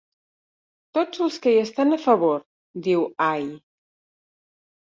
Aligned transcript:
Tots 0.97 1.21
els 1.25 1.37
que 1.43 1.53
hi 1.57 1.59
estan 1.65 1.97
a 1.99 2.01
favor, 2.07 2.41
diu 2.89 3.07
Aye. 3.29 3.55